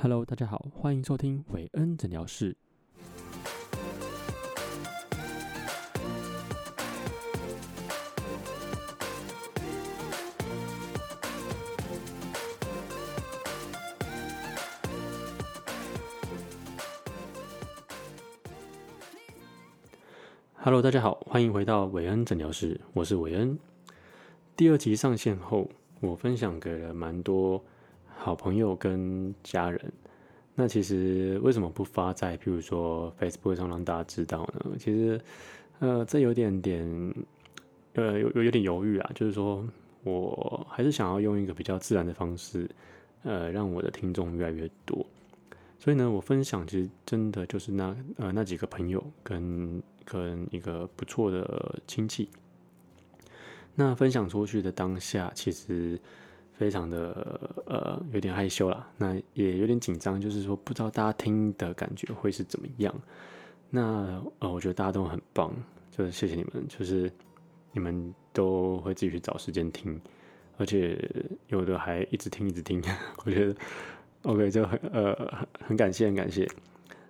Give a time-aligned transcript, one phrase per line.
[0.00, 2.56] Hello，大家好，欢迎收听韦恩诊疗室。
[20.54, 23.58] Hello，大家好，欢迎回到韦恩诊疗室，我是韦恩。
[24.54, 25.68] 第二集上线后，
[25.98, 27.60] 我分享给了蛮多
[28.20, 29.80] 好朋友跟家人。
[30.54, 34.72] 那其实为什么不发在譬如说 Facebook 上让大家知道呢？
[34.76, 35.20] 其实，
[35.78, 37.14] 呃，这有点点，
[37.94, 39.10] 呃，有有有点犹豫啊。
[39.14, 39.64] 就是说
[40.02, 42.68] 我还是想要用一个比较自然的方式，
[43.22, 45.06] 呃，让我的听众越来越多。
[45.78, 52.28] 所以呢，我分享其实真的就是那呃那几个朋友跟跟一个不错的亲戚。
[53.76, 56.00] 那分享出去的当下，其实
[56.58, 62.94] 非常的呃有点害羞啦，那也有点紧张，就是说不知道大家听的感觉会是怎么样。
[63.70, 65.54] 那呃，我觉得大家都很棒，
[65.90, 67.10] 就是谢谢你们，就是
[67.72, 70.00] 你们都会自己去找时间听，
[70.56, 70.98] 而且
[71.46, 72.82] 有的还一直听一直听，
[73.24, 73.54] 我觉得
[74.22, 76.46] OK 就很呃很感谢很感谢。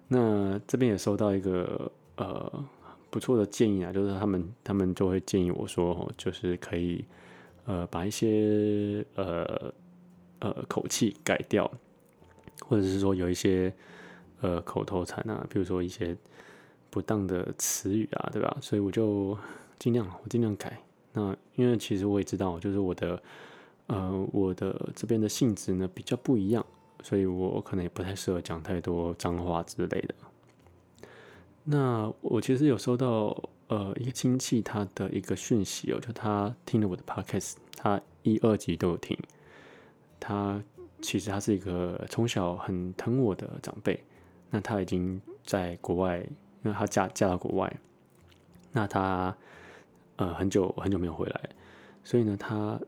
[0.06, 2.64] 那这边也收到一个呃。
[3.10, 7.02] 不错的建议啊，就是他们他们就会建议我说，就是可以
[7.68, 9.72] 呃把一些呃
[10.38, 11.70] 呃口气改掉，
[12.66, 13.70] 或者是说有一些
[14.40, 16.16] 呃口头禅啊，比如说一些
[16.88, 18.56] 不当的词语啊，对吧？
[18.62, 19.36] 所以我就
[19.78, 20.80] 尽量我尽量改。
[21.12, 23.22] 那因为其实我也知道，就是我的
[23.88, 26.64] 呃我的这边的性质呢比较不一样，
[27.02, 30.14] 所以我可能也不太适合讲太多脏话之类的。
[31.64, 33.36] 那我其实有收到
[33.68, 39.16] 呃一个亲戚他的一个讯息哦，就他听了我的 podcast，他一二集都有听。
[40.20, 40.62] 他
[41.00, 44.02] 其实他是一个从小很疼我的长辈，
[44.50, 47.76] 那他已经在国外，因为他嫁嫁到国外，
[48.72, 49.36] 那他
[50.16, 51.48] 呃很久很久没有回来，
[52.02, 52.80] 所以呢他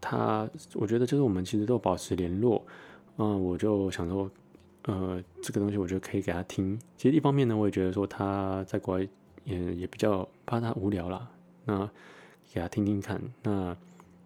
[0.00, 2.64] 他我觉得就是我们其实都保持联络，
[3.16, 4.30] 嗯，我就想说。
[4.86, 6.78] 呃，这个东西我觉得可以给他听。
[6.98, 9.08] 其实一方面呢，我也觉得说他在国外
[9.44, 11.28] 也也比较怕他无聊啦，
[11.64, 11.88] 那
[12.52, 13.20] 给他听听看。
[13.42, 13.76] 那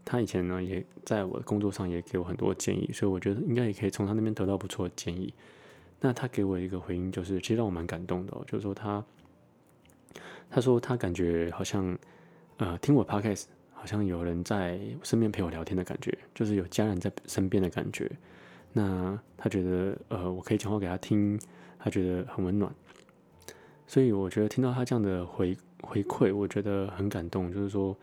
[0.04, 5.32] 他以前呢，也在我的工作上也给我很多建议，所以我觉得应该也可以从他那边得到不错的建议。
[6.00, 9.04] 那他给我一个回应，就是其实让我蛮感动的，就是说他
[10.48, 11.98] 他说他感觉好像
[12.56, 18.10] 呃听我 podcast，好像有人在身边陪我聊天的感觉，就是有家人在身边的感觉。
[18.72, 21.38] 那他觉得，呃，我可以讲话给他听，
[21.78, 22.72] 他觉得很温暖，
[23.88, 27.52] 所以我觉得听到他这样的回回馈，我觉得很感动。
[27.52, 27.96] 就是说，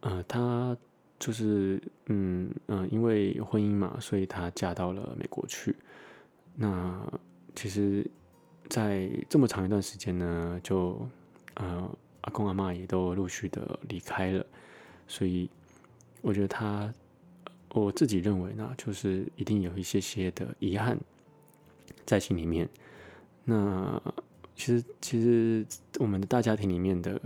[0.00, 0.76] 呃，他
[1.20, 5.76] 就是，嗯嗯，因为婚姻嘛，所以他嫁到了美国去。
[6.56, 7.00] 那
[7.54, 8.04] 其实，
[8.68, 10.98] 在这么长一段时间呢，就
[11.54, 11.88] 呃，
[12.22, 14.44] 阿公阿妈也都陆续的离开了，
[15.06, 15.48] 所以
[16.22, 16.92] 我觉得他。
[17.70, 20.98] 我自己认为呢，就是一定有一些些的遗憾
[22.06, 22.66] 在心里面。
[23.44, 24.02] 那
[24.66, 25.64] 其实，其实
[26.00, 27.20] 我们的大家庭里面的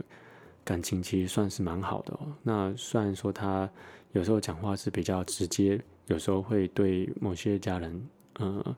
[0.62, 2.26] 感情其实算是蛮好的哦。
[2.42, 3.68] 那虽然说他
[4.12, 8.76] 有时候讲话是比较直接，有时候会对某些家人，呃，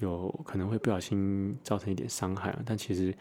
[0.00, 2.62] 有可能会不小心造成一点伤害啊。
[2.66, 3.14] 但其实，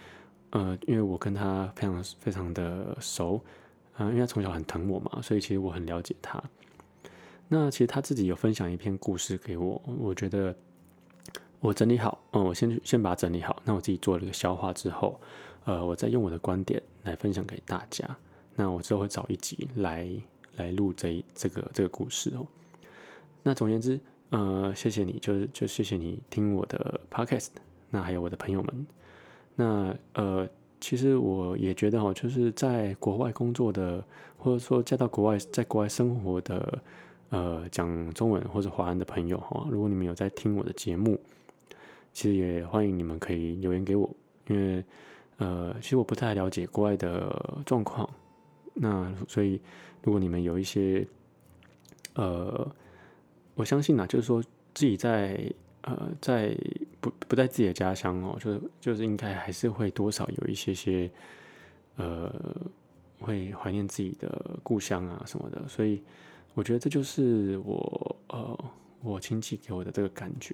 [0.49, 3.41] 呃，因为我跟他非常非常的熟，
[3.93, 6.43] 啊，因为他从小很疼我嘛，所以其实我很了解他。
[7.47, 10.53] 那其实他自己有分享一篇故事给我，我觉得
[11.63, 13.55] 我整理好，嗯，我先去先把它整理好。
[13.63, 15.17] 那我自己做了一个消化之后，
[15.63, 18.05] 呃，我再用我的观点来分享给大家。
[18.53, 20.05] 那我之后会找一集来
[20.57, 22.45] 来录这这个这个故事哦。
[23.43, 23.97] 那总而言之，
[24.31, 27.47] 呃，谢谢你，就是就谢谢你听我的 podcast。
[27.89, 28.87] 那还有我的朋友们，
[29.55, 30.45] 那呃，
[30.81, 34.03] 其实我也觉得哦，就是在国外工作的，
[34.37, 36.77] 或者说嫁到国外，在国外生活的。
[37.29, 41.19] 呃，讲中文或者华人的朋友哈，如果你们有在听我的节目，
[42.13, 44.09] 其实也欢迎你们可以留言给我，
[44.47, 44.83] 因为
[45.37, 48.09] 呃，其实我不太了解国外的状况，
[48.73, 49.59] 那所以
[50.03, 51.05] 如果你们有一些
[52.13, 52.71] 呃，
[53.55, 54.41] 我相信啊，就是说
[54.73, 55.51] 自己在
[55.81, 56.55] 呃在
[57.01, 61.11] 不不在自己的家乡哦，就是就是应该还是会多少有一些些
[61.97, 62.33] 呃
[63.19, 66.01] 会怀念自己的故乡啊什么的，所以。
[66.55, 68.65] 我觉得这就是我呃
[69.01, 70.53] 我亲戚给我的这个感觉。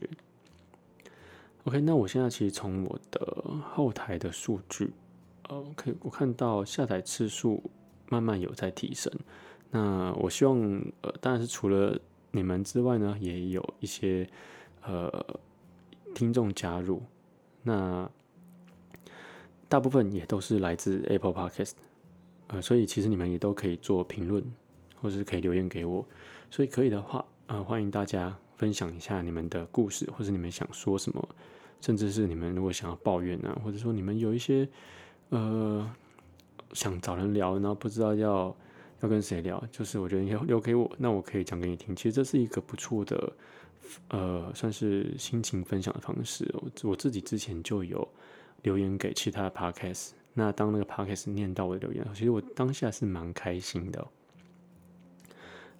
[1.70, 4.92] OK，那我现在其实从我的后台的数据，
[5.50, 7.62] 呃，可以我看到下载次数
[8.08, 9.14] 慢慢有在提升。
[9.70, 10.58] 那我希望
[11.02, 11.96] 呃，当然是除了
[12.32, 14.28] 你们之外呢，也有一些
[14.82, 15.24] 呃
[16.16, 17.04] 听众加入，
[17.62, 18.10] 那
[19.68, 21.74] 大部分也都是来自 Apple Podcast，
[22.48, 24.44] 呃，所以其实你们也都可以做评论，
[25.00, 26.04] 或者是可以留言给我，
[26.50, 31.30] 所以可以的话，呃，欢迎大家分享一下你们的故事，或者你们想说什么，
[31.82, 34.68] 甚至是你们如果想要抱怨啊，或者说你们有一些
[35.30, 35.90] 呃
[36.74, 38.56] 想找人聊，然后不知道要
[39.02, 41.96] 要跟谁聊，就是我觉得你要留给我，那我可以讲给你听。
[41.96, 43.34] 其实这是一个不错的。
[44.10, 46.48] 呃，算是心情分享的方式。
[46.54, 48.08] 我我自己之前就有
[48.62, 54.08] 留言给其他的 podcast，那当那个 podcast 念到我的留言，其实我当下是蛮开心的。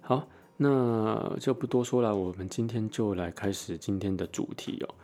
[0.00, 0.26] 好，
[0.56, 4.94] 那就不多说了，我们今天就来开始今天的主题哦。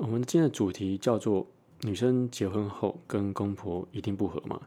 [0.00, 1.46] 我们今天的主题叫做
[1.82, 4.60] “女生结婚后跟公婆一定不和嘛”。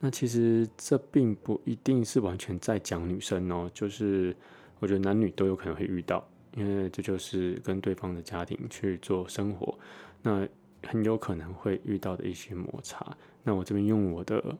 [0.00, 4.36] 那其实这并不一定是完全在讲女生哦，就是
[4.80, 6.26] 我觉得男女都有可能会遇到。
[6.54, 9.78] 因为这就是跟对方的家庭去做生活，
[10.20, 10.46] 那
[10.86, 13.16] 很有可能会遇到的一些摩擦。
[13.42, 14.58] 那我这边用我的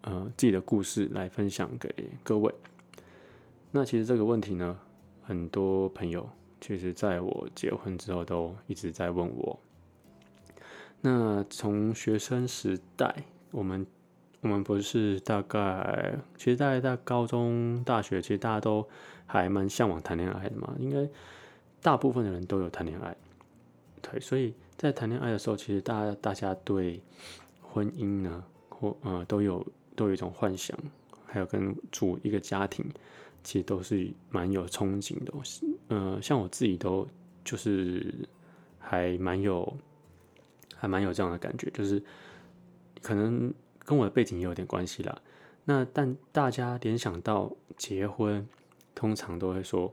[0.00, 1.92] 呃自己的故事来分享给
[2.22, 2.54] 各位。
[3.70, 4.78] 那其实这个问题呢，
[5.24, 6.26] 很多朋友
[6.60, 9.58] 其实在我结婚之后都一直在问我。
[11.00, 13.14] 那从学生时代，
[13.50, 13.86] 我们
[14.40, 18.86] 我们不是大概，其实大概在高中、大学，其实大家都。
[19.28, 21.04] 还蛮向往谈恋爱的嘛，应该
[21.82, 23.16] 大部分的人都有谈恋爱，
[24.00, 27.02] 对，所以在谈恋爱的时候，其实大家大家对
[27.60, 29.66] 婚姻呢，或呃都有
[29.96, 30.78] 都有一种幻想，
[31.26, 32.88] 还有跟组一个家庭，
[33.46, 35.32] 其实都是蛮有憧憬的。
[35.88, 37.08] 呃，像我自己都
[37.42, 38.14] 就是
[38.78, 39.74] 还蛮有
[40.74, 42.02] 还蛮有这样的感觉，就是
[43.00, 45.18] 可能跟我的背景也有点关系啦。
[45.64, 48.46] 那但大家联想到结婚。
[48.98, 49.92] 通常都会说：“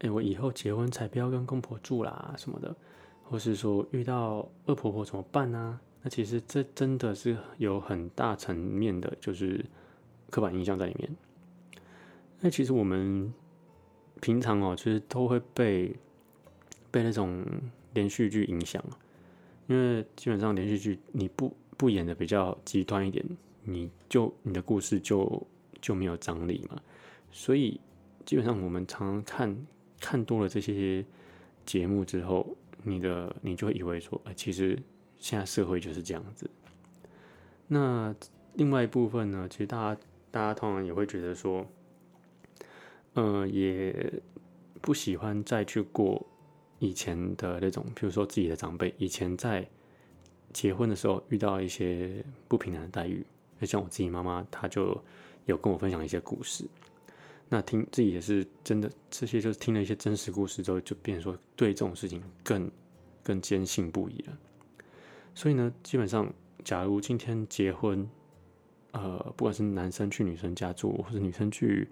[0.00, 2.76] 哎，我以后结婚才不要跟公婆住啦，什么的，
[3.24, 9.64] 或是说遇到恶婆婆怎么办呢？”那其实这真的是有很大层面的，就是
[10.28, 11.10] 刻板印象在里面。
[12.42, 13.32] 那其实我们
[14.20, 15.96] 平常哦，其实都会被
[16.90, 17.42] 被那种
[17.94, 18.84] 连续剧影响，
[19.68, 23.24] 因为基本上连续剧你不不演的比较极端一点，
[23.64, 25.46] 你就你的故事就
[25.80, 26.78] 就没有张力嘛，
[27.30, 27.80] 所以。
[28.24, 29.66] 基本上，我们常常看
[30.00, 31.04] 看多了这些
[31.66, 34.78] 节目之后，你的你就会以为说，哎，其实
[35.18, 36.48] 现在社会就是这样子。
[37.66, 38.14] 那
[38.54, 40.00] 另外一部分呢，其实大家
[40.30, 41.66] 大家通常也会觉得说，
[43.14, 44.12] 呃，也
[44.80, 46.26] 不喜欢再去过
[46.78, 49.66] 以前的那种，比如说自己的长辈以前在
[50.52, 53.24] 结婚的时候遇到一些不平等的待遇，
[53.60, 55.00] 就像我自己妈妈，她就
[55.46, 56.64] 有跟我分享一些故事。
[57.48, 62.70] 那听自己也是真的，这些就是听了一些真实故事之后，就变成说对这种事情更
[63.22, 64.38] 更坚信不疑了。
[65.34, 66.32] 所以呢，基本上，
[66.64, 68.08] 假如今天结婚，
[68.92, 71.88] 呃，不管是男生去女生家住，或者女生去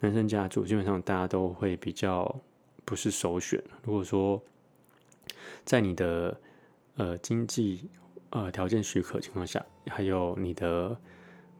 [0.00, 2.40] 男生家住，基本上大家都会比较
[2.84, 3.62] 不是首选。
[3.84, 4.42] 如果说
[5.64, 6.40] 在你的
[6.96, 7.88] 呃经济
[8.30, 10.98] 呃条件许可情况下，还有你的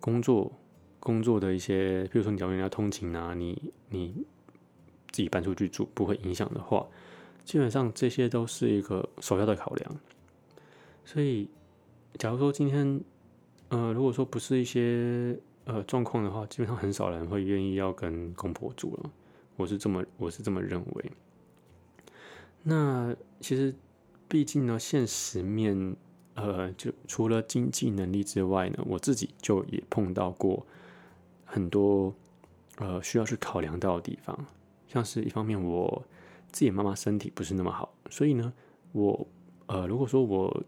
[0.01, 0.53] 工作。
[1.03, 4.27] 工作的一些，比如说你找人要通勤啊，你你
[5.11, 6.87] 自己搬出去住不会影响的话，
[7.43, 9.97] 基本上这些都是一个首要的考量。
[11.07, 11.49] 所以，
[12.19, 13.01] 假如说今天，
[13.71, 19.11] 呃，如果说不是一些呃状况的话，基本上很少人会愿意要跟公婆住了。
[19.57, 21.13] 我是这么我是这么认为。
[22.63, 23.75] 那其实，
[24.29, 25.97] 毕竟呢，现实面，
[26.35, 30.67] 呃，就除了经济能力之外呢，我自己就也碰到过。
[31.53, 32.15] 很多
[32.77, 34.47] 呃需要去考量到的地方，
[34.87, 36.01] 像是一方面我
[36.53, 38.53] 自己妈妈身体不是那么好，所以呢，
[38.93, 39.27] 我
[39.67, 40.63] 呃如果说我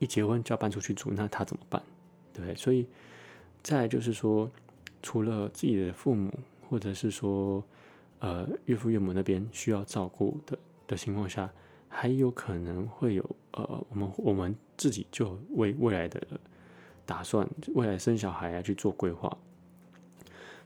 [0.00, 1.80] 一结婚就要搬出去住，那她怎么办？
[2.32, 2.84] 对，所以
[3.64, 4.48] 再就是说，
[5.02, 6.30] 除了自己的父母
[6.68, 7.64] 或者是说
[8.18, 11.50] 呃岳父岳母那边需要照顾的的情况下，
[11.88, 16.20] 还有可能会有呃我们我们自己就为未来的
[17.06, 19.34] 打算，未来生小孩啊去做规划。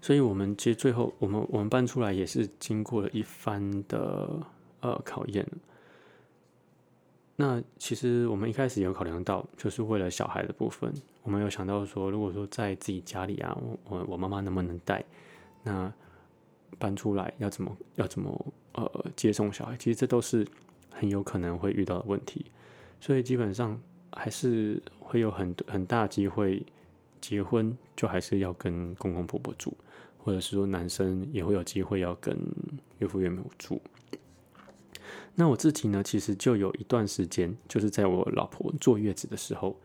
[0.00, 4.28] 所以，我们其实最后，我们我们搬出来也是经过了一番的
[4.81, 5.47] 呃考验。
[7.40, 10.92] 那其实我们一开始有考量到，就是为了小孩的部分，
[11.23, 15.04] 我们有想到说，如果说在自己家里啊，我我我妈妈能不能带？
[15.62, 15.92] 那
[16.80, 19.76] 搬出来要怎么要怎么呃接送小孩？
[19.76, 20.45] 其实这都是
[20.90, 22.47] 很有可能会遇到的问题。
[23.00, 23.80] 所以基本上
[24.12, 26.66] 还是会有很很大机会，
[27.21, 29.73] 结婚就还是要跟公公婆婆住。
[30.21, 32.37] 或者是说男生也会有机会要跟
[32.99, 33.80] 岳父岳母住，
[35.40, 39.78] 那我自己呢，其实就有一段时间，就是在我老婆坐月子的时候，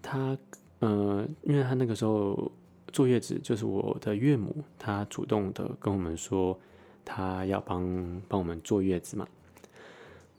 [0.00, 0.38] 她
[0.78, 2.52] 呃，因为她那个时候
[2.92, 6.56] 坐月子，就是我的岳母，她主动的跟我们说，
[7.04, 9.26] 她要帮帮我们坐月子嘛。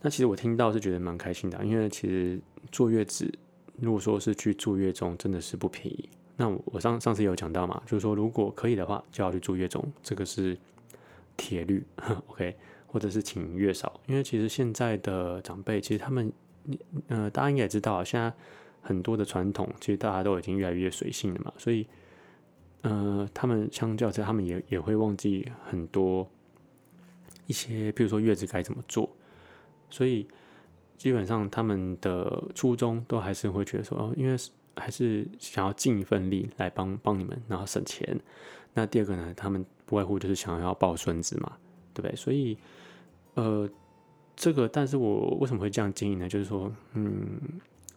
[0.02, 2.40] 那其实我听到是觉得蛮开心的，因为其实
[2.72, 3.30] 坐月子，
[3.82, 6.08] 如果说是去住月中，真的是不便宜。
[6.38, 10.58] 那我上上次有讲到嘛，就是说如果可以的话，就要去住月中，这个是
[11.36, 11.84] 铁律。
[12.28, 12.56] OK，
[12.94, 16.32] 或者是请月嫂，因为其实现在的长辈，其实他们，
[17.08, 18.32] 呃，大家应该也知道啊，现在
[18.84, 21.88] 很多的传统，其实大家都已经越来越随性了嘛，所以，
[22.82, 26.30] 呃，他们相较之下，他们也也会忘记很多
[27.48, 29.10] 一些，比如说月子该怎么做。
[29.90, 30.28] 所以
[30.96, 34.38] 基本上他们的初衷都还是会觉得说，哦，因为
[34.76, 38.20] 还是想要尽一份力来帮帮你们，然后省钱。
[38.76, 41.58] 那第二个呢，他们不外乎就是想要抱孙子嘛，
[41.94, 42.16] 对不对？
[42.16, 42.58] 所以，
[43.36, 43.70] 呃，
[44.36, 46.28] 这个，但是我为什么会这样经营呢？
[46.28, 47.40] 就是说，嗯，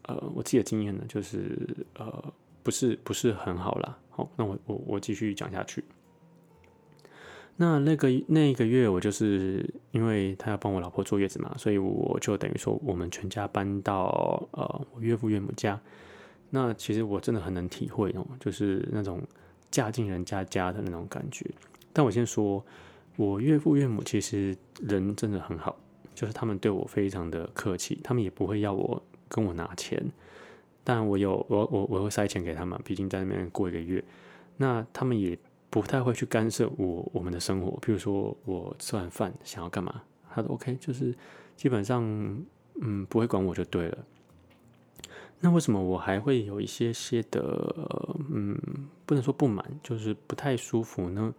[0.03, 1.59] 呃，我自己的经验呢，就是
[1.95, 3.99] 呃，不是不是很好啦。
[4.11, 5.85] 好，那我我我继续讲下去。
[7.59, 15.81] 那那个那一个月，我就是因为他要帮我老婆坐月子嘛，所以我就等于说我们全家搬到呃我岳父岳母家。
[16.51, 19.23] 那其实我真的很能体会哦，就是那种
[19.71, 21.45] 嫁进人家家的那种感觉。
[21.95, 22.65] 但我先说，
[23.17, 25.77] 我岳父岳母其实人真的很好，
[26.15, 30.03] 就是他们对我非常的客气，他们也不会要我跟我拿钱，
[30.85, 34.05] 但我有我我我会塞钱给他们，毕竟在那边过一个月，
[34.57, 35.39] 那他们也。
[35.69, 41.15] 不太会去干涉我我们的生活，比如说我吃完饭想要干嘛，他都 OK，就是
[41.55, 42.03] 基本上
[42.81, 43.99] 嗯不会管我就对了。
[45.41, 47.75] 那为什么我还会有一些些的
[48.31, 48.57] 嗯
[49.05, 51.35] 不能说不满，就是不太舒服呢？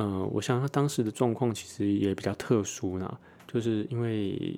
[0.00, 4.56] 嗯，我想他当时的状况其实也比较特殊呢，就是因为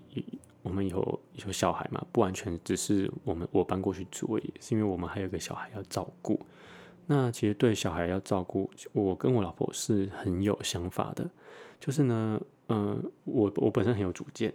[0.63, 6.39] 我们有有小孩嘛，不完全只是我们我搬过去住，是因为我们还有个小孩要照顾。
[7.07, 11.29] 那其实对小孩要照顾，我跟我老婆是很有想法的。
[11.81, 14.53] 就是呢，嗯，我我本身很有主见，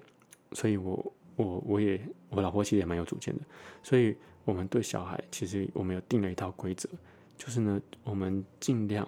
[0.52, 2.00] 所以我我我也
[2.30, 3.42] 我老婆其实也蛮有主见的。
[3.82, 6.88] 所以我们对小孩其实我们有定了一套规则，
[7.36, 9.08] 就是呢，我们尽量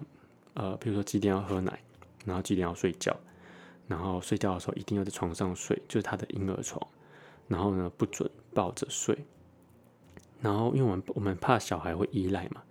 [0.58, 1.80] 呃，比如说几点要喝奶，
[2.24, 3.16] 然后几点要睡觉，
[3.86, 6.84] 然后睡觉的时候一定要在床上睡，就是他的婴儿床，
[7.46, 9.16] 然后呢不准抱着睡，
[10.40, 12.62] 然后因为我们我们怕小孩会依赖嘛。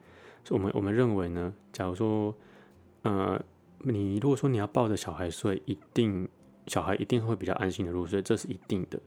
[0.50, 2.36] 我们我们认为呢，假如说，
[3.03, 3.41] 呃，
[3.79, 6.27] 你如果说你要抱着小孩睡，一定
[6.67, 9.00] 小孩一定会比较安心的入睡，这是一定的。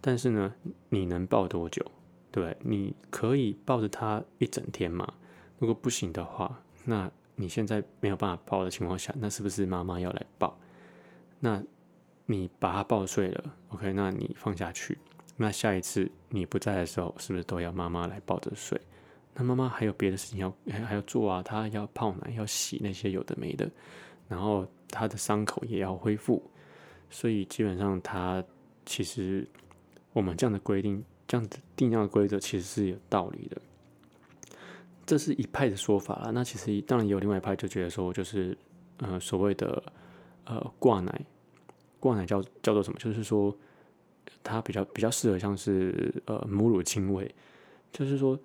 [0.00, 0.54] 但是呢，
[0.88, 1.84] 你能抱多久？
[2.30, 5.14] 对你可以抱着他一整天嘛？
[5.58, 10.58] 如果不行的话，那你现在没有办法抱的情况下，那是不是妈妈要来抱？
[11.38, 11.62] 那
[12.26, 13.92] 你把他抱睡了，OK？
[13.92, 14.98] 那你放下去，
[15.36, 18.78] 那下一次你不在的时候，是不是都要妈妈来抱着睡？
[19.34, 23.70] 那妈妈还有别的事情要还还要做啊，她要泡奶，要洗那些有的没的，
[24.26, 26.42] 然后她的伤口也要恢复，
[27.08, 28.42] 所以基本上她
[28.84, 29.46] 其实
[30.12, 33.62] 我们这样的规定，这样子定样的规则其实是有道理的。
[35.08, 36.30] 这是一派的说法啦。
[36.30, 38.56] 那其实当然也有另外一派就觉得说，就是
[38.98, 39.82] 呃所谓的
[40.44, 41.24] 呃挂奶，
[41.98, 42.98] 挂奶叫叫做什么？
[42.98, 43.56] 就是说
[44.44, 47.34] 它比较比较适合像是呃母乳亲喂，
[47.90, 48.38] 就是说。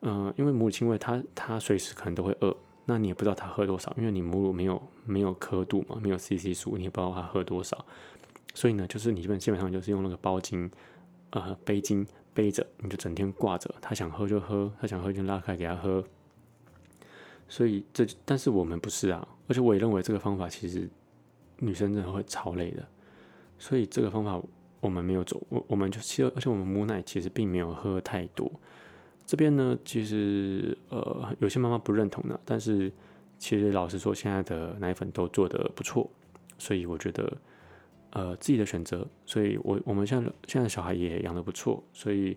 [0.00, 7.84] 嗯，因为母乳亲喂，它它随时可能都会饿，那你也不知道它喝多少，因为你母乳没有没有刻度嘛，没有 CC 数，你也不知道它喝多少，
[8.54, 10.70] 所以呢，就是你基本基本上就是用那个包巾，
[11.30, 12.06] 呃，背巾
[12.38, 16.04] 背着，你就整天挂着，他想喝就喝，他想喝就拉开给他喝，
[17.48, 20.88] 所以这但是我们不是啊，而且我也认为这个方法其实
[21.58, 22.86] 女生真的会超累的，
[23.58, 24.40] 所以这个方法
[24.78, 28.48] 我们没有走，我我们就其实而且我们母奶其实并没有喝太多。
[29.26, 32.92] 这边呢，其实呃，有些妈妈不认同的，但是
[33.36, 36.08] 其实老实说，现在的奶粉都做得不错，
[36.56, 37.36] 所以我觉得
[38.10, 42.36] 呃自己的选择，所以我我们现在现在小孩也养得不错，所以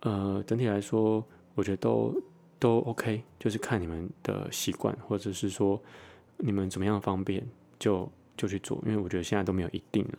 [0.00, 2.14] 呃整体来说，我觉得都
[2.58, 5.80] 都 OK，就是看你们的习惯，或者是说
[6.38, 7.46] 你们怎么样方便
[7.78, 10.18] 就就去做，因为我觉得现在都没有一定了。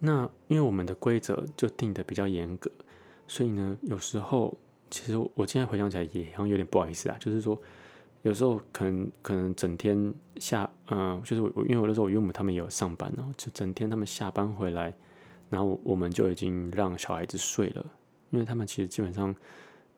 [0.00, 2.70] 那因为我们的规则就定的比较严格。
[3.26, 4.54] 所以呢，有时候
[4.90, 7.16] 其实我现在回想起来也好像有点不好意思啊。
[7.18, 7.58] 就是说，
[8.24, 14.94] 有时候可能可能整天下，嗯，就是我因为我那时候我岳母他们也有上班哦，就整天他们下班回来，
[15.50, 17.84] 然后我们就已经让小孩子睡了，
[18.30, 19.34] 因为他们其实基本上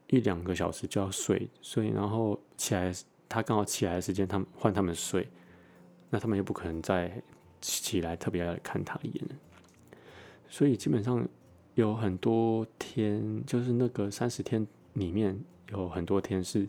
[0.09, 2.93] 一两个小时就要睡，所以然后起来
[3.29, 5.29] 他刚好起来的时间，他们换他们睡，
[6.11, 7.23] 那他们又不可能再
[7.61, 9.25] 起来特别要来看他一眼。
[10.49, 11.25] 所以基本上
[11.77, 15.39] 有很多天，就是那个三十天里面
[15.71, 16.67] 有很多天是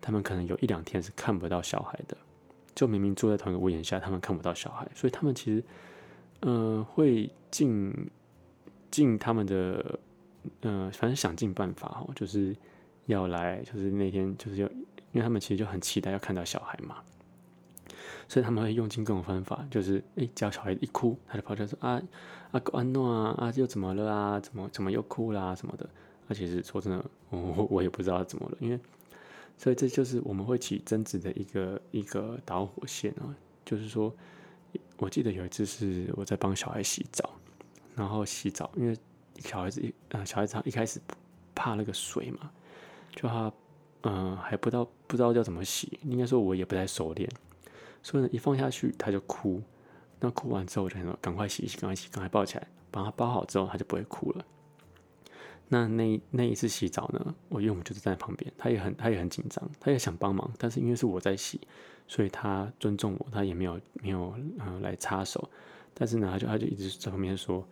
[0.00, 2.16] 他们可能有一两天是看不到小孩的，
[2.74, 5.62] 就明明住在同一个屋檐下，他们看不到小孩，所以他们其实
[6.40, 7.92] 嗯会尽
[8.90, 9.98] 尽他们的
[10.62, 12.54] 嗯反正想尽办法哈，就是
[13.06, 16.96] 要来，就是那天就是要，因为他们其实就很期待要看到小孩嘛。
[18.28, 22.02] 所以他们会用尽各种方法，就是诶，叫小孩一哭，他就跑出来说啊
[22.50, 24.40] 啊，安诺啊啊，又怎么了啊？
[24.40, 25.88] 怎么怎么又哭啦什么的？
[26.28, 28.80] 而且是说真的，我我也不知道怎么了，因为
[29.58, 33.34] 所以这就是我们会起争执的一个一个导火线啊。
[33.64, 34.14] 就是说，
[34.98, 37.28] 我记得有一次是我在帮小孩洗澡，
[37.96, 38.96] 然后洗澡，因为
[39.40, 41.00] 小孩子一呃小孩子他一开始
[41.52, 42.50] 怕那个水嘛，
[43.14, 43.52] 就他
[44.02, 47.28] 嗯还不知道不知道要怎么洗，应该说我也不太熟练。
[48.04, 49.60] 所以呢，一放下去他就哭，
[50.20, 54.44] 那哭完之后我就赶快洗一洗，赶快洗，赶快抱起来，把它包好之后他就不会哭了。
[55.68, 61.60] 那那那一次洗澡呢，我岳母就是在旁边，他也很他也很紧张，他也想帮忙，但是因为是我在洗，
[62.06, 65.48] 所以他尊重我，他也没有没有呃来插手。
[65.94, 67.66] 但是呢，他就他就一直在旁边说：“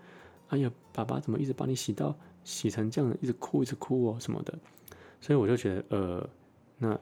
[0.48, 4.58] 哎呀，爸爸怎么一直把你洗到洗成这样，一直哭一直哭哦什么的。”
[5.20, 6.28] 所以我就觉得呃
[6.78, 6.98] 那。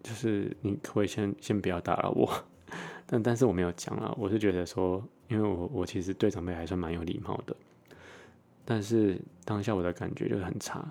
[0.00, 2.32] 就是你可以先先不要打扰我，
[3.04, 7.54] 但但是我没有讲啊，我是觉得说，因为我我其实对长辈还算蛮有礼貌的，
[8.70, 10.86] 但是当下我的感觉就是很差，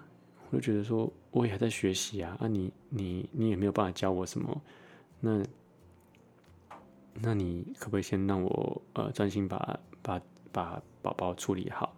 [0.50, 4.62] 我就觉得说我也还在学习啊，啊你你你也没有办法教我什么，
[5.20, 5.44] 那
[7.22, 10.20] 那你可不可以先让我呃专心把把
[10.52, 11.96] 把宝宝处理好？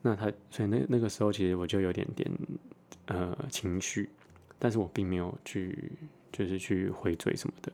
[0.00, 2.30] 那他所以那那个时候其实我就有点点
[3.06, 4.08] 呃情绪。
[4.62, 5.90] 但是我并没有去，
[6.30, 7.72] 就是去回嘴什么的，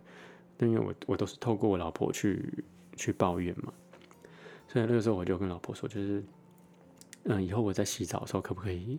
[0.64, 3.72] 因为我我都是透过我老婆去去抱怨嘛，
[4.68, 6.22] 所以那个时候我就跟老婆说，就是，
[7.28, 8.98] 嗯，以后我在洗澡的时候可不可以，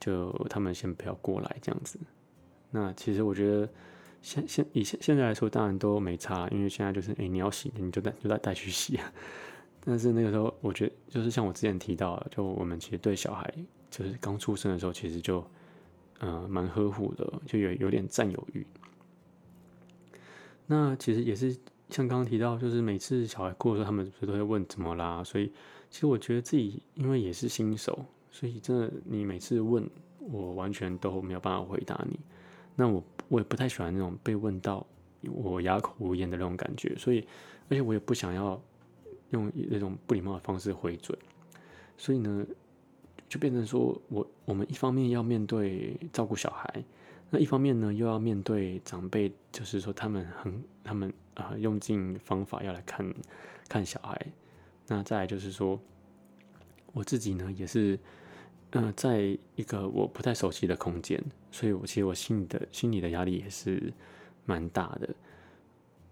[0.00, 1.98] 就他们先不要过来这样子。
[2.70, 3.68] 那其实我觉得
[4.22, 8.98] 现现以现现在来说，当然都没差，因为现在就是，哎，你要洗你就带就带带去洗。
[9.84, 13.52] 但是那个时候，我觉得就是像我之前提到，就我们其实对小孩，
[13.90, 15.44] 就是刚出生的时候，其实就。
[16.20, 18.66] 嗯，蛮呵护的，就有有点占有欲。
[20.66, 21.52] 那其实也是
[21.90, 25.22] 像刚刚提到，就是每次小孩哭的时候，他们不是都会问怎么啦？
[25.22, 25.52] 所以
[25.90, 32.18] 其实我觉得自己因为也是新手，所以真的你每次问我，完全都没有办法回答你。
[32.74, 34.86] 那我我也不太喜欢那种被问到
[35.22, 37.26] 我哑口无言的那种感觉，所以
[37.68, 38.60] 而且我也不想要
[39.30, 41.18] 用那种不礼貌的方式回嘴，
[41.96, 42.46] 所以呢。
[43.30, 46.82] 就变成说，我我们一方面要面对照顾小孩，
[47.28, 53.06] 那一方面呢又要面对长辈，就是说他们很他们啊用尽方法要来看
[53.68, 54.18] 看小孩。
[54.88, 55.78] 那再来就是说，
[56.92, 57.98] 我自己呢也是，
[58.70, 61.22] 嗯，在一个我不太熟悉的空间，
[61.52, 63.92] 所以我其实我心里的心里的压力也是
[64.44, 65.08] 蛮大的。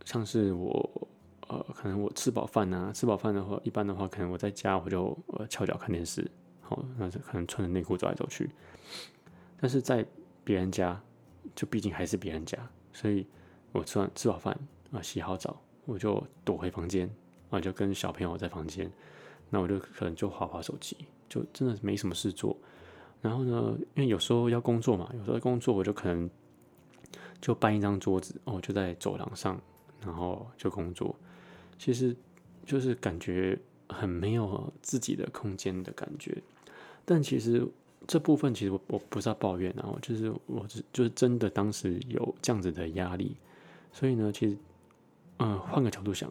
[0.04, 1.08] 像是我
[1.48, 6.30] 呃，可能我吃饱饭啊，吃饱饭的话，一般的话，可能我在家我就呃翘脚看电视。
[6.60, 8.50] 好，那就可能穿着内裤走来走去，
[9.60, 10.04] 但是在
[10.42, 11.00] 别人家，
[11.54, 12.58] 就毕竟还是别人家，
[12.92, 13.24] 所以
[13.70, 14.58] 我吃完吃饱饭
[14.90, 17.08] 啊，洗好澡，我就躲回房间
[17.50, 18.90] 啊，就跟小朋友在房间，
[19.50, 20.96] 那我就可能就划划手机，
[21.28, 22.56] 就真的没什么事做。
[23.22, 26.28] 然后呢，因为有时候要工作嘛，有时候工作我就可能
[27.40, 29.60] 就搬一张桌子哦，就在走廊上，
[30.04, 31.14] 然后就工作，
[31.78, 32.14] 其实
[32.64, 36.36] 就是感觉很没有自己的空间的感觉。
[37.04, 37.66] 但其实
[38.06, 43.36] 这部分其实我我不是要抱怨，然后就是我是就是真的当时有这样子的压力，
[43.92, 44.56] 所以呢，其实，
[45.38, 46.30] 嗯，换个角度想，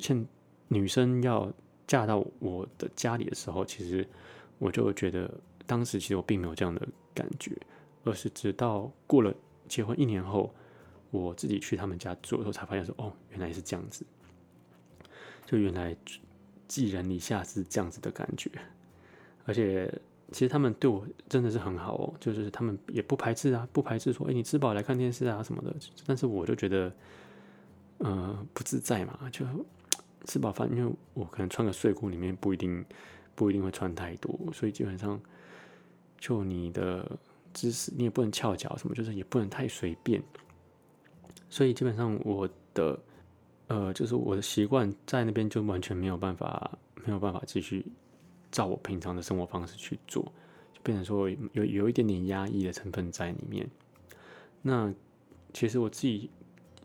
[0.00, 0.26] 现
[0.68, 1.52] 女生要
[1.86, 4.06] 嫁到我的家里的时候，其实
[4.58, 5.30] 我就觉得
[5.66, 7.56] 当时其实我并没有这样的感觉，
[8.04, 9.34] 而是直到过了
[9.68, 10.54] 结婚一年后，
[11.10, 14.04] 我自己去他们家住的时候，才发现说，哦，原来是这样子，
[15.46, 15.96] 就原来
[16.68, 18.50] 寄人篱下是这样子的感觉。
[19.44, 19.92] 而且
[20.30, 25.74] 其实他们对我真的是很好哦，就是他们也不排斥啊，不排斥说，哎，你吃饱来看电视啊什么的。
[26.06, 26.92] 但是我就觉得，
[27.98, 29.44] 呃，不自在嘛，就
[30.24, 32.84] 吃饱饭，因为我可能穿个睡裤里面不一定
[33.34, 35.20] 不一定会穿太多，所以基本上
[36.18, 37.18] 就你的
[37.52, 40.22] 姿势你也不能翘脚什么，就是也不能太随便。
[41.48, 42.98] 所以基本上我的
[43.68, 47.86] 呃，就是我的习惯在那边就完全没有办法没有办法继续。
[48.52, 50.24] 照我平常的生活方式去做，
[50.72, 53.64] 就变成说有有一点点压抑的成分在里面。
[54.60, 54.92] 那
[55.52, 56.28] 其实我自己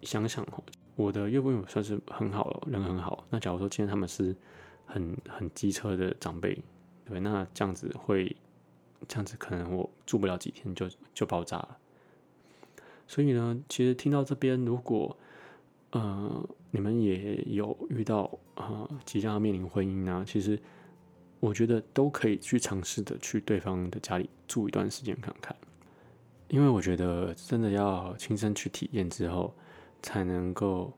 [0.03, 0.63] 想想哦，
[0.95, 3.25] 我的岳父母算是很好，人很好。
[3.29, 4.35] 那假如说今天他们是
[4.85, 6.57] 很很机车的长辈，
[7.05, 8.35] 对，那这样子会
[9.07, 11.77] 这样子可能我住不了几天就就爆炸了。
[13.07, 15.15] 所以呢，其实听到这边，如果
[15.91, 20.59] 呃你们也有遇到呃即将要面临婚姻啊，其实
[21.39, 25.55] 我觉得都可以去尝试的去对方的家里住一段时间看看，
[26.47, 29.53] 因为我觉得真的要亲身去体验之后，
[30.05, 30.93] 才能够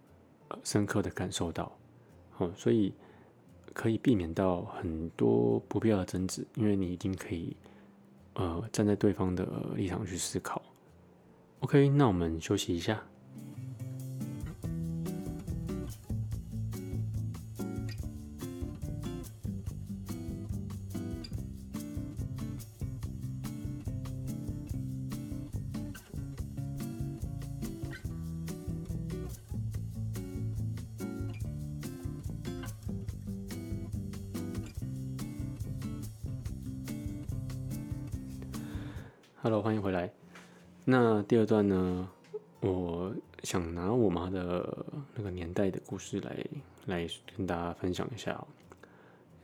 [0.66, 1.72] 深刻的感受到，
[2.40, 2.94] 哦，所以
[3.74, 7.56] 可以避免到很多不必要的争执，因为你已经可以
[8.34, 10.62] 呃站在对方的立场去思考。
[11.62, 13.02] OK，那我们休息一下。
[39.48, 40.12] Hello，欢迎回来。
[40.84, 42.10] 那第二段呢，
[42.60, 46.46] 我想拿我妈的那个年代的故事来
[46.88, 48.46] 来跟大家分享一下。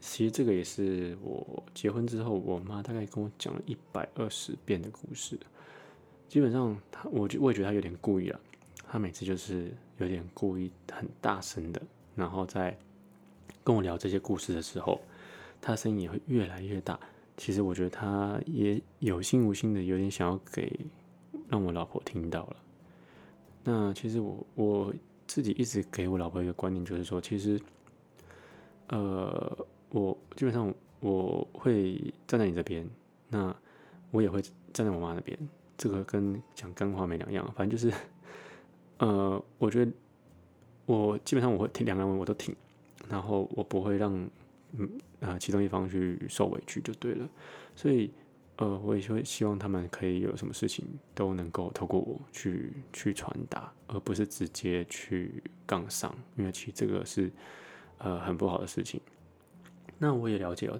[0.01, 5.39] 其实这个也是我结婚之后，我妈大概跟我讲了一百二十遍的故事。
[6.27, 8.37] 基本上，她我我也觉得她有点故意了。
[8.85, 11.81] 她每次就是有点故意很大声的，
[12.13, 12.77] 然后在
[13.63, 14.99] 跟我聊这些故事的时候，
[15.61, 16.99] 她声音也会越来越大。
[17.37, 20.71] 其实我觉得她也有心无心的有点想要给。
[21.49, 22.55] 让我老婆听到了。
[23.63, 24.93] 那其实我我
[25.27, 27.61] 自己一直给我老婆一个观念，就是说，其实，
[28.87, 29.55] 呃，
[29.89, 32.89] 我基本上我会站在你这边，
[33.29, 33.55] 那
[34.09, 35.37] 我也会站在我妈那边。
[35.77, 37.95] 这个跟讲干话没两样，反正就是，
[38.97, 39.91] 呃，我觉得
[40.87, 42.55] 我基本上我会听两个人我都听，
[43.07, 44.27] 然后我不会让
[44.77, 44.89] 嗯
[45.21, 47.29] 啊其中一方去受委屈就对了，
[47.75, 48.11] 所以。
[48.57, 57.31] 呃，我也会希望他们可以有什么事情都能够透过我去去传达，而不是直接去杠上，因为其实这个是
[57.97, 59.01] 呃很不好的事情。
[59.97, 60.79] 那我也了解了，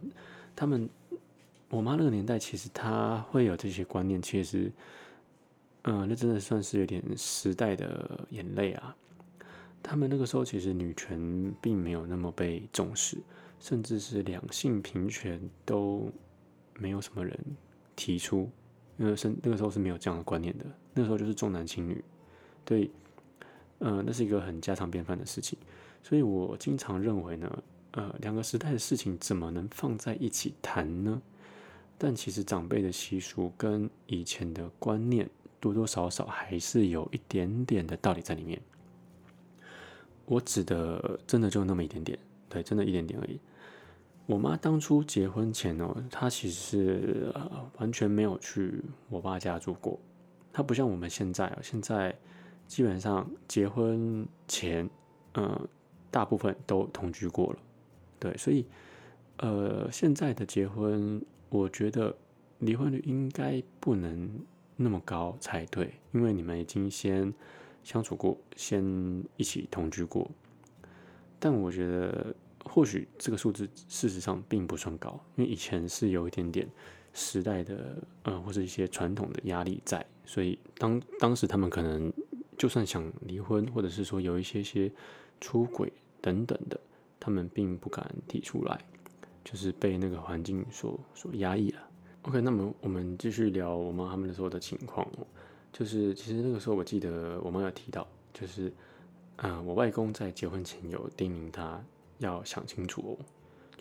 [0.55, 0.87] 他们
[1.67, 4.71] 我妈那个年代，其实她会有这些观念，其实，
[5.81, 8.95] 嗯，那真的算是有点时代的眼泪啊。
[9.81, 13.17] 他们那个时候其实女权并没有那么被重视，
[13.63, 16.11] 甚至是两性平权都。
[16.79, 17.39] 没有什么人
[17.95, 18.49] 提出，
[18.97, 20.65] 因为是那个时候是没有这样的观念的。
[20.91, 22.03] 那个时候就是重男轻女，
[22.65, 22.89] 对，
[23.77, 25.57] 呃，那是一个很家常便饭的事情。
[26.01, 31.21] 所以我经常认为呢，呃，两个时代的事情怎么能放在一起谈呢？
[31.99, 38.59] 但其实长辈的习俗跟以前的观念多多少少还是有一点点的道理在里面。
[40.25, 42.17] 我指的真的就那么一点点，
[42.49, 43.39] 对，真的一点点而已。
[44.25, 47.33] 我妈当初结婚前哦，她其实是
[47.77, 49.99] 完全没有去我爸家住过。
[50.53, 52.15] 她不像我们现在啊，现在
[52.65, 54.89] 基本上结婚前，
[55.33, 55.67] 嗯，
[56.09, 57.59] 大部分都同居过了。
[58.17, 58.65] 对，所以
[59.39, 62.15] 呃，现在的结婚，我觉得
[62.59, 64.39] 离婚率应该不能
[64.77, 67.33] 那么高才对，因为你们已经先
[67.83, 68.81] 相处过，先
[69.35, 70.31] 一起同居过。
[71.39, 72.33] 但我觉得。
[72.65, 76.67] 或许这个数字事实上并不算高，因为以前是有一点点
[77.13, 82.11] 时代的呃或者一些传统的压力在，所以当当时他们可能
[82.57, 84.91] 就算想离婚，或者是说有一些些
[85.39, 86.79] 出轨等等的，
[87.19, 88.79] 他们并不敢提出来，
[89.43, 91.79] 就是被那个环境所所压抑了。
[92.23, 95.27] OK，那么我们继续聊我妈他们的时候的情况哦，
[95.71, 98.71] 就是其实那个时候我记得我妈有提到，就是
[99.35, 101.83] 嗯我外公在结婚前有叮咛他。
[102.19, 103.25] 要想清楚哦，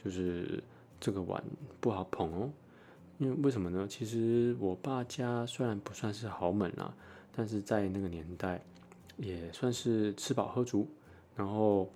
[0.02, 0.62] 就是
[0.98, 1.42] 这个碗
[1.80, 2.50] 不好捧哦，
[3.18, 3.86] 因为为什么呢？
[3.88, 6.92] 其实我爸家虽然不算是豪门啦，
[7.30, 8.60] 但是在那个年代
[9.16, 10.88] 也算是吃饱喝足，
[11.36, 11.88] 然后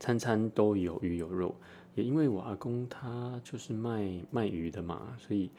[0.00, 1.54] 餐餐都有鱼有肉。
[1.94, 5.50] 也因为我阿公他就是卖卖鱼的嘛，所以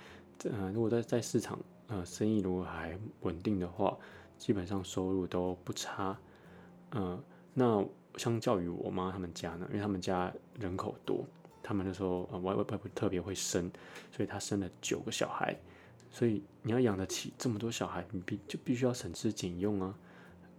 [0.45, 3.97] 呃，如果在在市场呃生意如果还稳定的话，
[4.37, 6.17] 基本上收入都不差。
[6.91, 7.21] 嗯，
[7.53, 7.85] 那。
[8.17, 11.25] 相较于我妈他们家呢，因为他们家人口多，
[11.61, 13.71] 他们那时候呃外外外婆特别会生，
[14.11, 15.55] 所以她生了九个小孩，
[16.11, 19.97] 所以你要养得起这么多小孩，你必就必须要省吃俭用啊。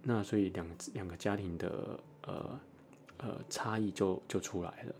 [0.03, 2.59] 那所以两两个家庭的呃
[3.17, 4.95] 呃差异就就出来了。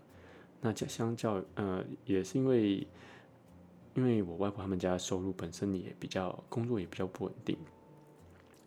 [0.60, 2.86] 那相相较呃也是因为
[3.94, 7.56] 因为我外婆他们家收入本身也比较工作也比较不稳定，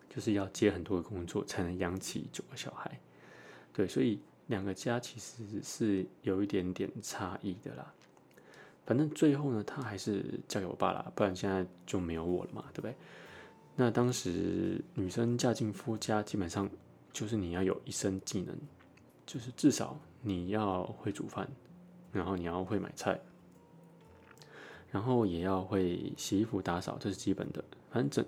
[0.08, 3.00] 就是要接很多的工作才能养起九个小孩。
[3.72, 7.92] 对，所以两个家其实是有一点点差异的啦。
[8.86, 12.94] 反正最后呢，她还是嫁给我爸啦，不然现在就没有我了嘛，对不对？
[13.76, 16.68] 那当时女生嫁进夫家，基本上
[17.12, 18.56] 就是你要有一身技能，
[19.24, 21.48] 就是至少你要会煮饭，
[22.12, 23.18] 然后你要会买菜，
[24.90, 27.64] 然后也要会洗衣服、打扫，这是基本的。
[27.90, 28.24] 反正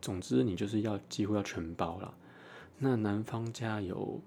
[0.00, 2.14] 总之你就是要几乎要全包了。
[2.78, 4.20] 那男方家有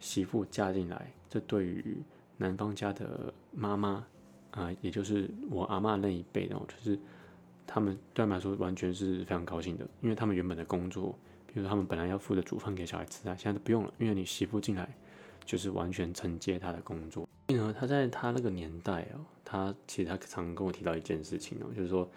[0.00, 1.96] 媳妇嫁进来，这对于
[2.36, 4.06] 男方家的妈妈
[4.52, 6.98] 啊，也就是我阿妈那一辈的，就是
[7.66, 11.18] 他们对他们来说完全是非常高兴的，因为他们原本的工作，
[11.52, 14.88] 比如他们本来要负责煮饭给小孩吃啊，现在都不用了，因为你媳妇进来
[15.44, 17.28] 就是完全承接他的工作。
[17.48, 22.08] 所以呢，他在他那个年代哦，他其实他常跟我提到一件事情哦，就是说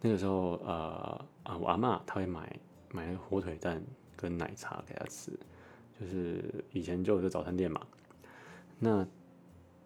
[0.00, 2.58] 那个时候呃啊，我阿妈她会买
[2.90, 3.82] 买那个火腿蛋。
[4.16, 5.32] 跟奶茶给他吃，
[6.04, 7.80] 就是以前就有这早餐店嘛。
[8.78, 9.06] 那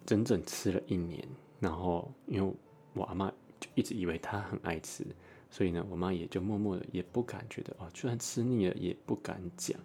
[0.05, 1.25] 整整吃了一年，
[1.61, 2.53] 然后因为
[2.93, 5.05] 我阿妈就一直以为她很爱吃，
[5.49, 9.79] 所以呢，我妈也就默默的也不敢觉得哦，居然吃腻了也不敢讲，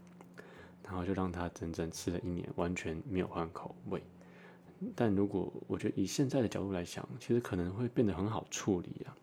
[0.82, 4.02] 然后就让她整整吃了一年，完全没有换口味。
[4.96, 9.14] 但如果我觉得以现在的角度来想，其实可能会变得很好处理啊。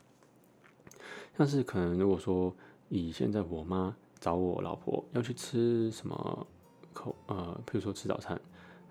[1.35, 2.55] 但是可能如果说
[2.87, 3.93] 以现在我妈。
[4.21, 6.47] 找我老婆要去吃什么
[6.93, 8.39] 口呃，譬如说吃早餐，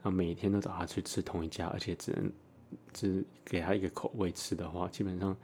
[0.03, 2.33] 然后每天都找她去吃同一家，而且只能
[2.93, 5.37] 只给她一个口味吃的话，基本上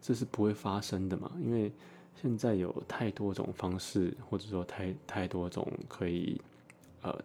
[0.00, 1.30] 这是不会发生的嘛。
[1.40, 1.72] 因为
[2.20, 6.40] 现在有太多种方式，或者说太太多种可以
[7.02, 7.18] 呃，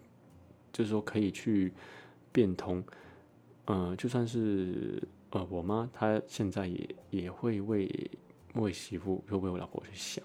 [0.71, 1.73] 就是说可以去
[2.31, 2.83] 变通。
[3.65, 8.11] 呃，就算是呃我妈，她现在也也会为
[8.53, 10.23] 为媳妇，就为我老婆去想。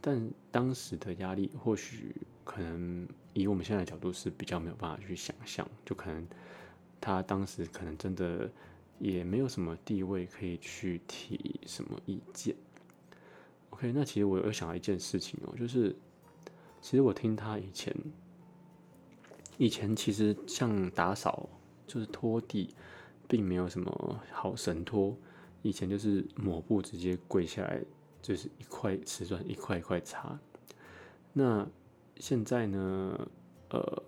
[0.00, 2.14] 但当时的压力，或许
[2.46, 6.26] 可能以我们现在的角度是比较没有办法去想象，就可能
[6.98, 8.50] 他当时可能真的
[8.98, 12.56] 也没有什么地位可以去提什么意见。
[13.70, 15.94] OK，那其实我有想到一件事情哦，就是
[16.80, 17.94] 其实我听他以前，
[19.58, 21.48] 以前其实像打扫
[21.86, 22.74] 就是拖地，
[23.28, 25.14] 并没有什么好神拖，
[25.60, 27.82] 以前就是抹布直接跪下来。
[28.22, 30.36] 就是一块瓷砖一块一块擦，
[31.32, 31.64] 那
[32.18, 33.28] 现在呢？
[33.70, 34.02] 呃，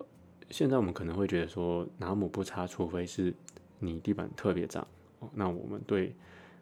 [0.50, 3.34] 现在我们可能会觉得说拿抹布擦，除非是
[3.80, 4.86] 你地板特别脏
[5.18, 6.14] 哦，那我们对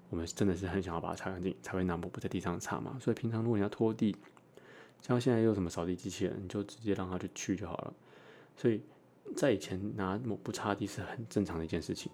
[0.09, 2.97] 我们真的是很想要把它擦干净，才会拿抹布在地上擦嘛。
[2.99, 4.17] 所以平常如果你要拖地，
[5.03, 7.95] 像现在又有什么扫地机器人，你就直接让它去去就好了。
[8.57, 8.81] 所以
[9.37, 12.11] 在以前拿抹布擦地是很正常的一件事情。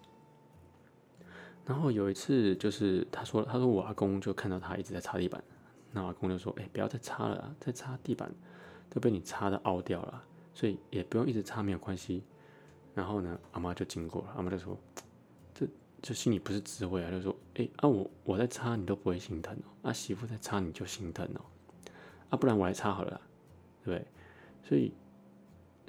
[1.65, 5.41] 然后有一次，就是他说，他说我阿公就看到他一直在擦地板，
[5.93, 8.29] 那阿公就说：“哎，不要再擦了，再擦地板
[8.93, 12.23] 都被你擦的凹掉了，所以也不用一直擦，没有关系。”
[12.93, 14.77] 然后呢，阿妈就经过了，阿妈就说
[15.55, 15.67] ：“这
[16.01, 21.41] 这心里不是滋味啊，就说：哎啊，我我在擦你都不会心疼哦，啊媳妇在擦你就心疼哦，
[22.29, 23.19] 啊不然我来擦好了，
[23.83, 24.07] 对不对？
[24.63, 24.93] 所以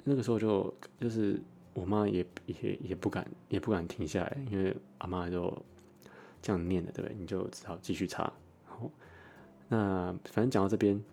[0.03, 1.39] 那个时候就就是。”
[1.75, 5.53] 我妈也也也不敢也不敢停下来，因为阿妈就
[6.41, 7.17] 这样念的，对不对？
[7.19, 8.23] 你就只好继续擦。
[8.65, 8.89] 然后，
[9.67, 11.03] 那反正讲到这边，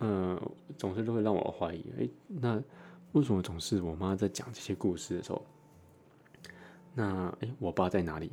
[0.00, 0.40] 嗯，
[0.76, 2.62] 总是都会让我怀疑，哎，那
[3.12, 5.44] 为什么总是我妈在讲这些故事的时候，
[6.94, 8.32] 那哎，我爸在哪里？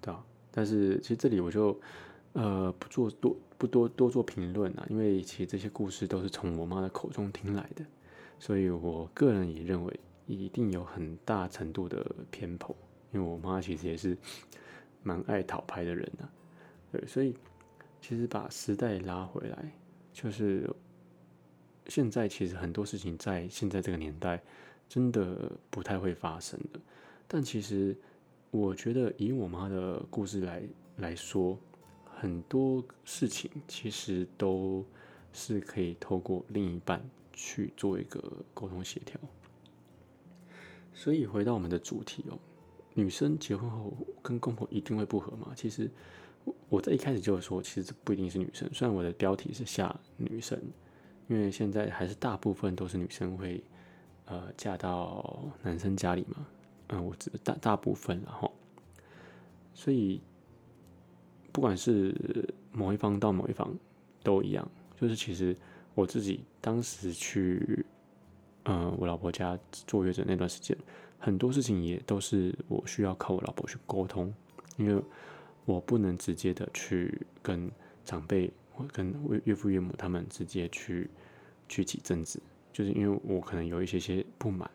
[0.00, 0.24] 对吧？
[0.50, 1.78] 但是其实这里我就
[2.32, 7.84] 呃不做多不多多做评论啊，因为其实这些故事都是从我妈的口中听来的，
[8.38, 10.00] 所以我个人也认为。
[10.30, 12.76] 一定有很大程度的偏颇，
[13.12, 14.14] 因为我妈其实也是
[15.02, 16.28] 蛮爱讨牌的人呐，
[16.92, 17.34] 对，所以
[18.02, 19.72] 其实把时代拉回来，
[20.20, 20.68] 就是
[21.86, 24.42] 现在其实很多事情在现在这个年代
[24.88, 26.80] 真的不太会发生的，
[27.28, 27.96] 但其实
[28.50, 30.60] 我觉得以我妈的故事来
[30.96, 31.56] 来说，
[32.04, 34.84] 很多事情其实都
[35.32, 37.00] 是可以透过另一半
[37.32, 38.20] 去做一个
[38.52, 39.20] 沟通协调。
[40.92, 42.36] 所以回到我们的主题哦，
[42.92, 45.52] 女生结婚后跟公婆一定会不和吗？
[45.54, 45.88] 其实
[46.68, 48.68] 我在一开始就说，其实这不一定是女生。
[48.72, 50.60] 虽然我的标题是下女生，
[51.28, 53.62] 因为现在还是大部分都是女生会
[54.26, 56.46] 呃嫁到男生家里嘛。
[56.88, 58.52] 嗯，我指大大部分然后，
[59.74, 60.20] 所以
[61.52, 62.14] 不管是
[62.72, 63.74] 某一方到某一方
[64.22, 64.68] 都一样，
[65.00, 65.56] 就是其实
[65.94, 67.84] 我自己当时去。
[68.70, 70.76] 嗯，我老婆家坐月子那段时间，
[71.18, 74.30] 很多事情也都是我需要靠我老婆去沟通，
[74.76, 75.02] 因为
[75.68, 77.70] 我不能直接的去跟
[78.02, 81.10] 长辈或跟岳父岳母他们直接去
[81.68, 82.40] 去起争执，
[82.72, 84.70] 就是因为我可能有一些些不满，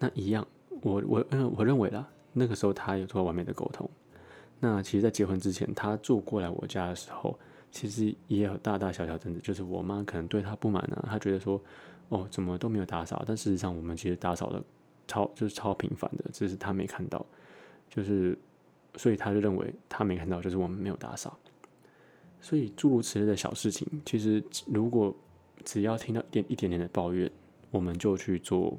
[0.00, 0.44] 那一样，
[0.82, 3.88] 我我嗯，我认为啦，那个时候他有做完美的沟通。
[4.58, 7.38] 那其实，在结婚之前，他住过来我家的时候，
[7.70, 11.62] 其实也有大大小小争执，就是我妈可能对他不满啊，她觉得说，
[12.08, 14.60] 哦，怎么都没有打扫，但事实上我们其实打扫的
[15.06, 17.24] 超就是超频繁的，只是他没看到，
[17.88, 18.36] 就是
[18.96, 21.38] 所以他就认为他没看到，就是我们没有打扫。
[22.40, 25.14] 所以诸如此类的小事情，其实如果
[25.64, 27.30] 只要听到一点一点点的抱怨，
[27.70, 28.78] 我们就去做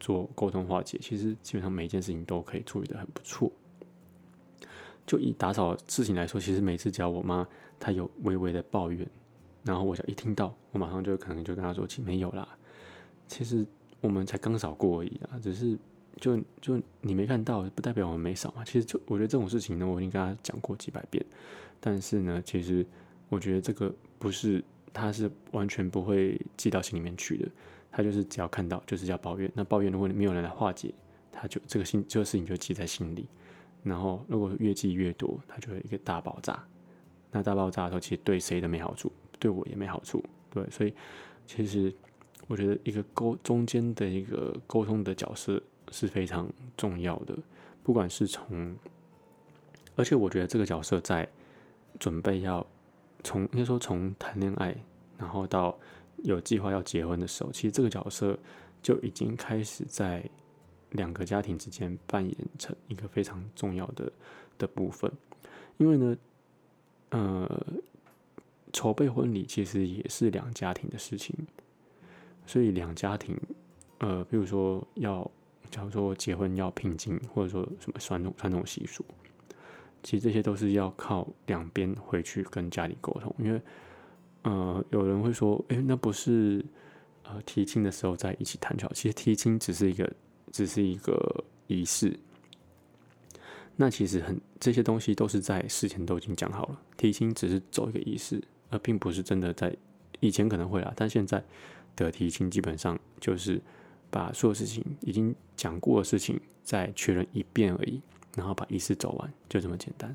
[0.00, 3.50] 做沟通化解，其实基本上每一件事情都可以处理的很不错。
[5.06, 7.46] 就以打扫事情来说，其实每次只要我妈
[7.78, 9.08] 她有微微的抱怨，
[9.62, 12.48] 然后我就一听到，我马上就可能就跟她说：“没有啦，
[13.28, 13.64] 其实
[14.00, 15.78] 我们才刚扫过而已啊，只是
[16.20, 18.64] 就就你没看到，不代表我们没扫嘛。
[18.64, 21.24] 其实就我觉得这种事情呢，我已经跟他讲过几百遍，
[21.80, 22.84] 但是呢，其实
[23.28, 27.48] 我觉得这个不是，他是完全不会记到心里面去的。
[27.90, 30.92] 他就是只要看到就是要抱怨，那抱怨如果没有人来化解，
[31.32, 33.26] 他就这个心这个事情就记在心里。”
[33.82, 36.60] 然后，如果越积越多，他就会一个大爆炸。
[37.30, 40.24] 那大爆炸的时候，其实对谁都没好处，对我也没好处。
[40.50, 40.92] 对，所以
[41.46, 41.94] 其实
[42.48, 47.36] 我觉得一个沟中间的一个沟通的角色是非常重要的。
[47.82, 48.76] 不管是从，
[49.94, 51.28] 而且我觉得这个角色在
[51.98, 52.66] 准备要
[53.22, 54.76] 从应该说从谈恋爱，
[55.18, 55.78] 然后到
[56.24, 58.38] 有计划要结婚的时候，其实这个角色
[58.82, 60.28] 就已经开始在。
[60.90, 64.10] 两个家庭之间扮演成一个非常重要的
[64.56, 65.10] 的部分，
[65.78, 66.16] 因为呢，
[67.10, 67.66] 呃，
[68.72, 71.34] 筹备婚礼其实也是两家庭的事情，
[72.46, 73.36] 所以两家庭，
[73.98, 75.28] 呃，比如说要，
[75.70, 79.04] 假如说结婚要聘金，或者说什么传统传统习俗，
[80.02, 83.60] 其实这些都是要靠两边回去跟家里沟通，因为，
[84.42, 86.64] 呃，有人会说，诶，那不是
[87.22, 90.10] 呃提亲的时候在一起谈就好，其实提亲只是一个。
[90.52, 92.18] 只是一个仪式，
[93.74, 96.80] 那其实很这些东西都是在事前都已经讲好了。
[96.96, 99.76] 提亲只是走一个仪式，而并不是真的在
[100.20, 101.44] 以前可能会啊，但现在
[101.96, 103.60] 的提亲基本上就是
[104.10, 108.00] 把所有事情已经讲过的事情再确认一遍而已，
[108.36, 110.14] 然后把仪式走完，就这么简单。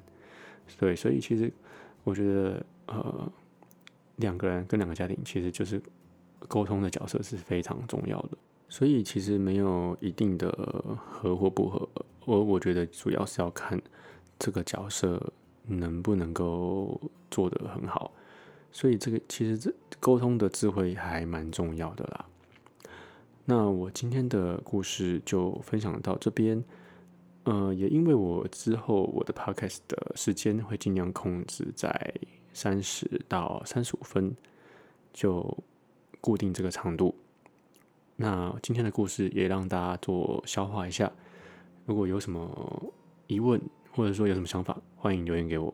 [0.79, 1.51] 对，所以其实
[2.03, 3.31] 我觉得，呃，
[4.17, 5.81] 两个人跟两个家庭其实就是
[6.47, 8.37] 沟通的角色是非常重要的。
[8.69, 10.49] 所以其实没有一定的
[10.95, 11.89] 合或不合，
[12.25, 13.79] 我我觉得主要是要看
[14.39, 15.33] 这个角色
[15.65, 16.99] 能不能够
[17.29, 18.13] 做得很好。
[18.71, 22.25] 所以这个其实这沟通的智慧还蛮重要的啦。
[23.45, 26.63] 那我今天的故事就分享到这边，
[27.43, 32.13] 呃，也因为我之后我的 podcast 的时间会尽量控制在
[32.53, 34.35] 三十到三十五分，
[35.11, 35.57] 就
[36.21, 37.15] 固定这个长度。
[38.15, 41.11] 那今天的故事也让大家做消化一下。
[41.87, 42.93] 如果有什么
[43.25, 43.59] 疑问，
[43.91, 45.73] 或者说有什么想法，欢迎留言给我。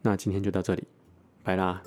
[0.00, 0.84] 那今天就到这里，
[1.42, 1.82] 拜啦。